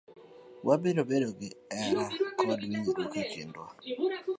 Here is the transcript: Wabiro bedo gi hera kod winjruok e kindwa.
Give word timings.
Wabiro 0.67 1.01
bedo 1.09 1.29
gi 1.39 1.49
hera 1.75 2.05
kod 2.39 2.59
winjruok 2.69 3.13
e 3.21 3.23
kindwa. 3.31 3.65